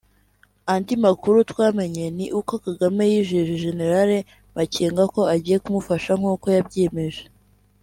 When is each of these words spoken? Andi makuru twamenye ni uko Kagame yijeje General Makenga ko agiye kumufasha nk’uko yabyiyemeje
Andi 0.73 0.93
makuru 1.05 1.37
twamenye 1.51 2.05
ni 2.17 2.27
uko 2.39 2.53
Kagame 2.65 3.01
yijeje 3.11 3.53
General 3.65 4.11
Makenga 4.55 5.03
ko 5.13 5.21
agiye 5.35 5.57
kumufasha 5.63 6.11
nk’uko 6.19 6.45
yabyiyemeje 6.55 7.23